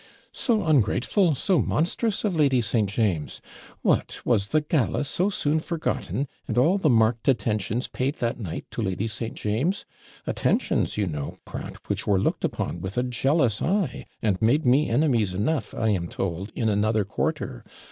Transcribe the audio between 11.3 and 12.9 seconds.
Pratt, which were looked upon